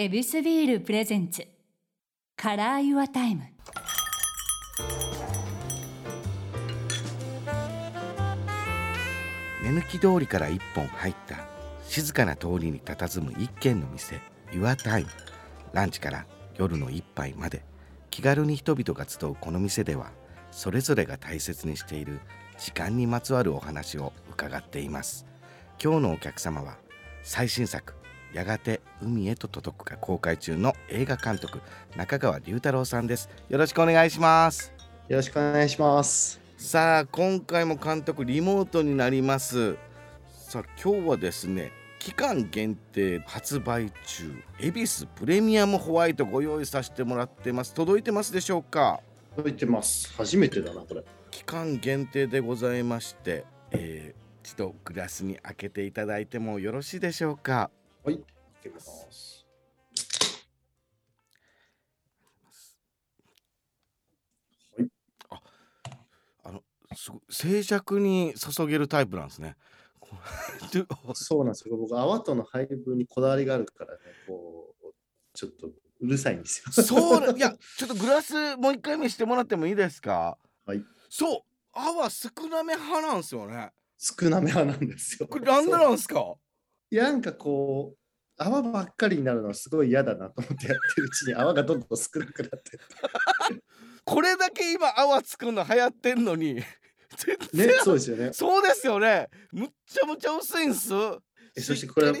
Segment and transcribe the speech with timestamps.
[0.00, 3.42] ヱビスビール presents。Color Your Time。
[9.60, 11.48] 目抜き通りから一本入った
[11.82, 14.20] 静かな通りに佇む一軒の店
[14.52, 15.04] Your Time
[15.72, 16.26] ランチから
[16.56, 17.64] 夜の一杯まで
[18.10, 20.12] 気軽に人々が集うこの店では
[20.52, 22.20] それぞれが大切にしている
[22.56, 25.26] 時間にまつわるお話を伺っています。
[25.82, 26.76] 今日のお客様は
[27.24, 27.94] 最新作
[28.32, 31.60] やがて海へと届くが公開中の映画監督
[31.96, 34.72] 中川龍太郎さんですよろしくお願いします
[35.08, 36.38] よろしくお願いします。
[36.58, 39.76] さあ今回も監督リモートになります
[40.26, 49.00] さあ今日はですね期間限定発売中恵比寿プレミアムホワイトご用意させてもらってます届いてますでしょうか？
[49.36, 50.12] 届いてます。
[50.16, 51.04] 初めてだな、これ。
[51.30, 57.70] 期間限定でございまして、えー、一度グラスに開けていただいてもよろしいでしょうか？
[58.04, 58.14] はい。
[58.14, 58.18] い
[58.62, 59.46] きます。
[66.44, 66.62] あの
[66.94, 69.56] すごい静寂に注げるタイプなんですね
[71.14, 71.76] そうなんですよ。
[71.76, 74.86] 僕、泡との配分にこだわりがあるからね、こう、
[75.34, 75.66] ちょっと
[76.00, 76.72] うるさいんですよ。
[76.82, 80.38] そうだいや ちょっとグラスもう一回見してもらってもいいですか？
[80.64, 81.40] はいそう
[81.72, 85.28] 泡少なめ派なんですよね少なめ派なんですよ。
[85.28, 86.34] これなんでなんですか？
[86.90, 87.98] いや、なんかこう、
[88.40, 92.78] 泡ばっかりになるのはすごい嫌だなと思ってやってるうちに泡がどんどん少なくなって
[94.06, 96.54] これだけ今泡作るの流行ってんのに
[97.52, 98.32] ね、そうですよね。
[98.32, 100.92] そうですよねむっちゃむちゃ薄いんす
[101.56, 102.14] えそしてこれう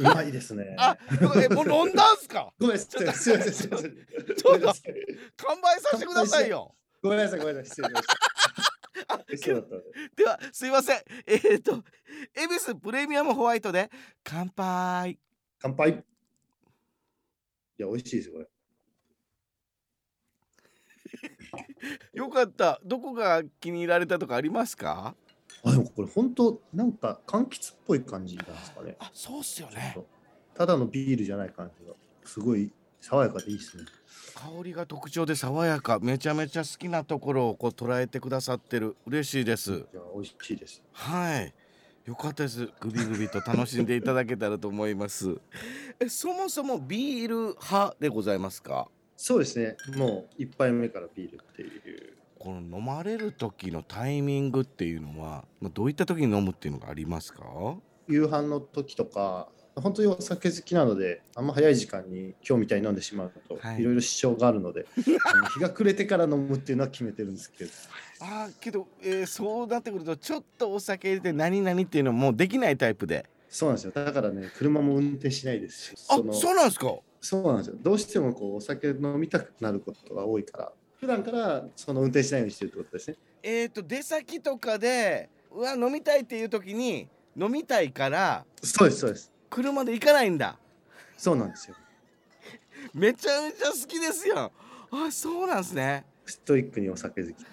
[0.00, 0.74] まいですね。
[0.78, 0.96] あ
[1.42, 2.52] えもう飲んだんすか？
[2.60, 2.78] ごめん。
[2.78, 3.52] すいません。
[3.52, 3.96] すいません。
[3.96, 4.94] ちょっとごめんなさい
[5.36, 7.40] 乾杯させてくださいよごめんなさい。
[7.40, 7.70] ごめんなさい。
[7.70, 8.29] 失礼しました。
[9.36, 9.90] そうだったので。
[10.16, 11.02] ではすいません。
[11.26, 11.82] えっ、と
[12.34, 13.90] 恵比寿プレミアムホワイトで
[14.24, 15.18] 乾杯。
[15.58, 15.90] 乾杯。
[15.90, 15.94] い
[17.82, 18.48] や、美味しいですよ、これ。
[22.12, 22.80] よかった。
[22.84, 25.14] どこが気に入られたとかありますか？
[25.64, 28.96] あ、でもこれ本当なんか柑橘っぽい感じなんですかね。
[28.98, 29.96] あそうっすよね。
[30.54, 31.94] ただのビールじゃない感じが。
[32.24, 33.84] すごい爽やかでいいですね。
[34.34, 40.82] 香りが特徴で爽やかめちゃめちゃ好きなところをこう捉えてくださってる嬉しいですいや、美味しいです。
[40.92, 41.54] はい
[42.06, 45.36] よかったですグビグビと楽しんでいただけたらと思います
[46.00, 48.88] えそもそもビール派でございますか？
[49.16, 49.76] そうですね。
[49.96, 51.66] もう一杯目からビールってい
[52.08, 52.14] う。
[52.38, 57.44] この飲まれる時のタイミングっていうのはまあどういった時に飲むっていうのがありますか？
[58.08, 64.86] 夕飯の時とか、本当にお酒好きなので、あんま早い時間に今日みたいに飲んでしまうと、はいいろいろ支障があるので、
[65.24, 67.70] あの日が暮れてから飲むっていうのは決めてるんですけど。
[68.20, 73.92] あーけど、えーそうなってくるとちょっとお酒入れて何々っていうのもうできないタイプでそうなんですよ。
[73.92, 76.96] だからね、車も運転しないですし、あそうなんですか？
[77.22, 77.76] そうなんですよ。
[77.80, 83.16] どうしてもこうお酒飲みたくなることが多いから、普段からその運転しないようにしてるってことですね。
[83.42, 89.32] えっ、と出先とかでうわ飲みたいっていう時に飲みたいからそうです、そうです。
[89.50, 90.56] 車で行かないんだ
[91.18, 91.76] そうなんですよ。
[92.94, 94.50] めちゃめちゃ好きですやん
[94.90, 97.34] あそうなんですねストイックにお酒好き。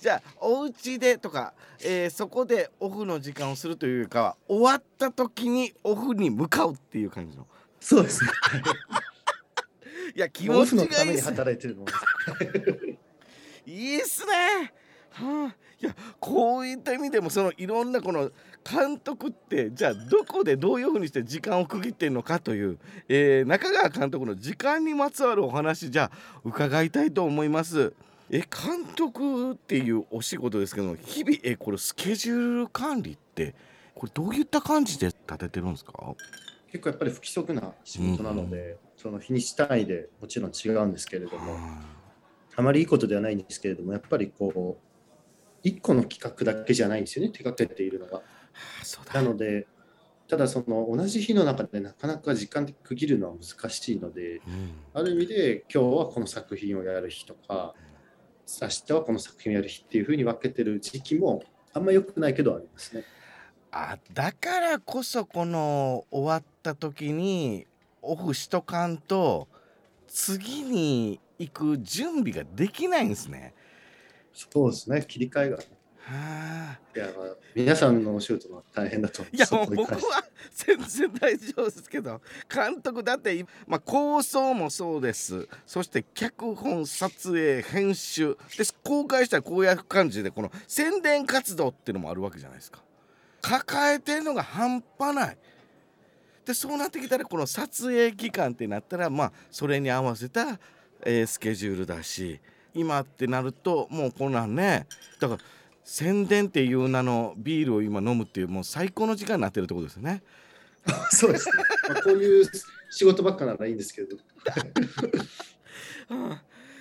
[0.00, 7.46] じゃあお家でとか、えーそこでオフの時間をするというかは終わった時にオフに向かうっていう感じの
[7.78, 8.30] そうですね。
[10.16, 11.88] いや気オ持ちフのためにがいいっす働いてるのも。
[13.64, 14.72] いいっすね
[15.10, 18.30] はあ、いやこういった意味でもそのいろんなこの
[18.64, 22.78] 監督ってじゃあどこでどういうふうにして時間を区切ってるのかという、
[23.08, 27.92] えー中川監督の時間にまつわるお話じゃあ伺いたいと思います。
[28.30, 33.54] え監督っていうお仕事ですけども日々えこれスケジュール管理って
[33.94, 35.92] これどういった感じで立ててるんですか？
[36.70, 41.58] 結構やっぱり不規則な仕事なので、その日にち単位でもちろん違うんですけれども、
[42.56, 44.88] あまりいいことではないんですけれども、やっぱりこう、
[45.62, 48.22] 一個の企画だけじゃないんですよね、手掛けているのが。
[49.14, 49.66] なので、
[50.28, 57.74] ただその同じ日の中でなかなか時間で区切るのは難しいので、うんある意味で今日はこの作品をやる日とか、
[58.60, 61.42] 明日はこの作品をやる日っていうふうに分けてる時期も
[61.72, 63.04] あんま良くないけどありますね。
[63.70, 67.66] あだからこそこの終わった時に
[68.02, 69.48] オフしとかんと
[70.06, 73.54] 次に行く準備ができないんですね。
[74.34, 75.64] そうですね、切り替えがね。
[76.04, 82.20] はあいや、まあ皆さんのお仕事は大変だと思いやそもう僕は全然大丈夫ですけど。
[82.52, 85.48] 監督だって、まあ、構想もそうです。
[85.66, 88.36] そして脚本撮影編集。
[88.58, 92.80] で公開したらこういう感じでこの宣伝活動っていうのもあるわけじゃないですか。
[93.40, 95.38] 抱えてるのが半端ない。
[96.44, 100.58] でそうなってきたらこの撮影期間ってなったらまあそれに合わせた、
[101.04, 102.40] えースケジュールだし
[102.74, 104.86] 今ってなるともうこんなんね。
[105.20, 105.40] だから
[105.84, 110.22] 宣伝っていう名のビールを今飲むっていうもう最高の時間になってるってことですよね。
[111.10, 111.52] そうですね、
[111.88, 112.44] まあ、こういう
[112.90, 114.16] 仕事ばっかならいいんですけど
[116.10, 116.38] うん。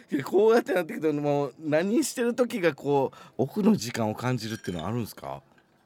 [0.10, 5.42] でこうやってなってくるともう何してる時がこう奥の時間を感じるっていうのはあるんですか？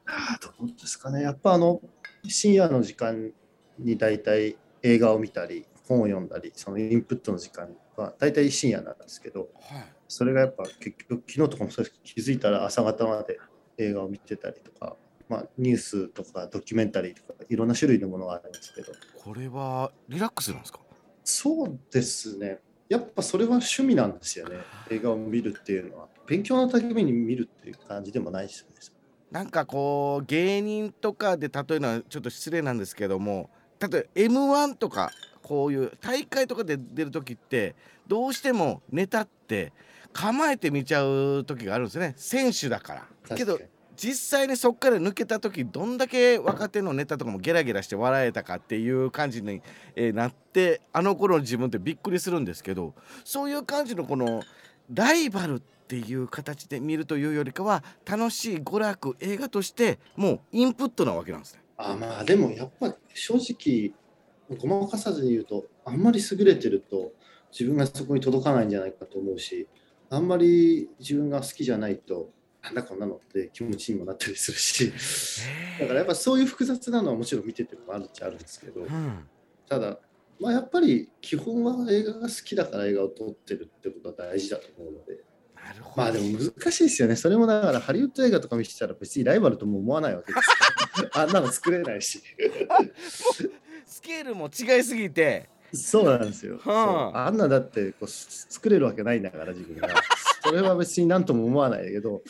[0.07, 1.21] あーどうですかね。
[1.21, 1.81] やっぱあの
[2.27, 3.31] 深夜の時間
[3.77, 9.85] に大体映画を見たり本を読んだりそのインプットの時間は大体深夜なんですけどはい。
[10.07, 13.39] それがやっぱ結局昨日とかもそうです気づいたら朝方まで
[13.77, 14.95] 映画を見てたりとか、
[15.27, 18.93] まあ、ニュースとかドキュメンタリーとかいろんな種類のものがあるんですけど。
[19.23, 20.79] これはリラックスなんですか？
[21.23, 22.59] そうですね。
[22.87, 24.57] やっぱそれは趣味なんですよね。
[24.91, 26.07] 映画を見るっていうのは。
[26.27, 28.75] 勉強のために見るっていう感じでもないですよね
[29.31, 33.49] なんかこう芸人とかで例えるのはちょっと失礼なんですけども
[33.79, 35.11] 例えば m 1とか
[35.45, 37.75] こういう大会とかで出る時って
[38.07, 39.73] どうしてもネタって
[40.11, 43.35] 構えて見ちゃう時があるんですよね選手だから。
[43.37, 43.59] けど
[43.95, 49.61] 実際にそっから抜けた時どんだけ若手のネタとかもゲラゲラして笑えたかっていう感じに、
[49.95, 54.41] えーなってあの頃の自分ってびっくりするんですけどそういう感じのこの
[54.91, 61.61] ライバルっていう形で見るというよりかは楽しい娯楽映画としてもうインプットなわけなんですね。
[61.77, 63.93] あまあでもやっぱ正直
[64.49, 67.13] ごまかさずに言うとあんまり優れてると
[67.51, 69.67] 自分がそこに届かないんじゃないかと思うし
[70.09, 72.29] あんまり自分が好きじゃないと
[72.63, 74.91] なんだこんなのって気持ちにもなったりするし。
[75.79, 79.27] だからやっぱそういう複雑なのはもちろん見ててもあるっちゃあるんですけどうん。
[79.69, 79.99] ただ
[80.39, 85.23] まあやっぱり基本は映画が好きだから映画を撮ってるってことは大事だと思うので。
[85.95, 87.15] まあでも難しいですよね。
[87.15, 91.09] それもだからハリウッド映画とか見てたら別にライバルとも思わないわけですよ。
[91.13, 92.21] あんなの作れないし
[93.85, 96.59] スケールも違いすぎてそうなんですよ。
[96.63, 99.89] はああんなだってこうす作れるわけないんだから自分が。
[100.41, 102.21] それは別に何とも思わないけど、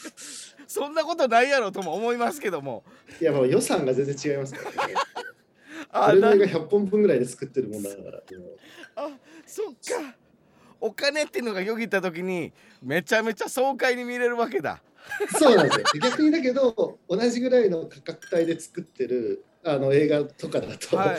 [0.68, 2.84] そんなことないやろとも思いますけども
[3.22, 4.94] いやもう予算が全然違いますからね。
[5.92, 8.22] あれの映画100本分ぐらいで作ってるもんだから。
[8.96, 9.10] あ
[9.46, 10.16] そっか
[10.80, 14.82] お金っていうのがよぎった時にめちゃめちゃ爽快に見れるわけだ
[15.38, 15.86] そうなんですよ。
[16.02, 21.18] 逆にだけど同じぐらいの価格帯で作ってるあの映画とかだと、はい。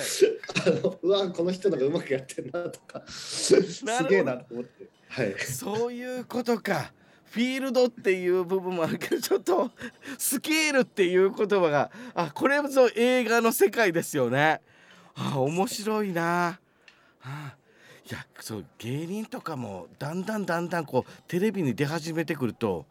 [0.67, 3.61] あのうわこの人のがうまくやってんなとかす
[4.09, 4.89] げえなと思って。
[5.09, 5.35] はい。
[5.41, 6.93] そういうことか。
[7.25, 9.71] フィールドっていう部分もあるけどちょっと
[10.17, 14.63] スケールっていう言葉があこれぞ映画の世界ですよね。
[15.17, 16.61] あ面白いな。
[17.23, 17.55] あ
[18.09, 22.87] いやそう芸人とかもだんだんだんだんこうテレビに出始めてくると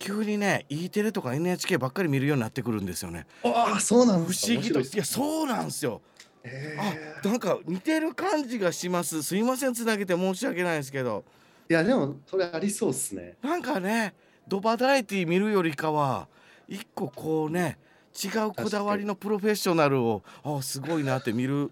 [0.00, 3.26] 急にね E テレとか NHK ばっかり見るようになってくるんですよね。
[3.44, 4.52] ああそうなん不ですか？
[4.54, 6.00] 思議といいやそうなんですよ。
[6.42, 6.76] え
[7.22, 9.22] あなんか似てる感じがします。
[9.22, 11.24] すいませんつなげて申し訳ないですけど。
[11.68, 13.36] ーいやでもそれありそうっすね。
[13.42, 14.14] なんかね
[14.48, 16.28] ドバラエティ見るよりかは
[16.66, 17.78] 一個こうね
[18.24, 21.70] 違うこだわりのプロフェッショナルをあすごいなって見る。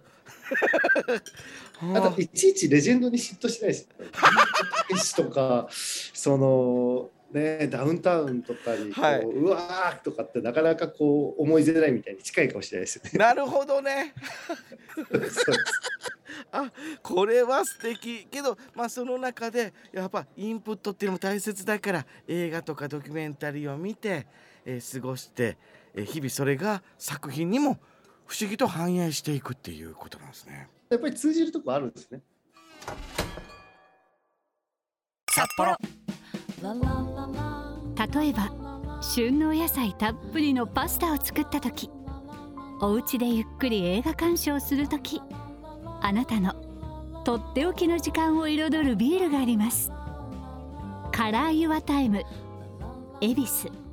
[1.94, 3.86] あといちいちレジェンドに嫉妬しないし
[5.16, 13.10] とかそのねダウンタウンとかにこう,、はいうわーとかってなかなかこう思いづらいみたいに近いかもしれないですよね。
[13.14, 14.14] なるほどね
[16.52, 16.70] あ
[17.02, 24.26] これは素敵けどまあその中でやっぱインプットっていうのも大切だから映画とかドキュメンタリーを見て、
[24.64, 25.56] えー過ごして、
[25.94, 27.78] えー日々それが作品にも
[28.26, 30.68] 不思議と反映していくっていうことなんですね。
[30.90, 32.20] やっぱり通じるとこあるんですね。
[35.30, 35.76] 札幌
[36.62, 38.52] 例えば
[39.00, 41.90] 旬のお野菜たっぷりのパスタを作った時
[42.80, 45.20] お家でゆっくり映画鑑賞する時
[46.00, 46.54] あなたの
[47.24, 49.90] とっておきの時間を彩るビールがあります。
[51.12, 52.22] カラーユアタイム
[53.20, 53.87] 恵比寿。